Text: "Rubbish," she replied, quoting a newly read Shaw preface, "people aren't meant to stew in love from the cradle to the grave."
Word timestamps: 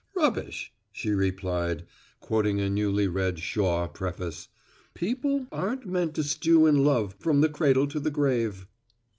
"Rubbish," 0.15 0.73
she 0.91 1.11
replied, 1.11 1.85
quoting 2.21 2.59
a 2.59 2.71
newly 2.71 3.07
read 3.07 3.37
Shaw 3.37 3.85
preface, 3.87 4.47
"people 4.95 5.45
aren't 5.51 5.85
meant 5.85 6.15
to 6.15 6.23
stew 6.23 6.65
in 6.65 6.83
love 6.83 7.13
from 7.19 7.41
the 7.41 7.49
cradle 7.49 7.85
to 7.89 7.99
the 7.99 8.09
grave." 8.09 8.65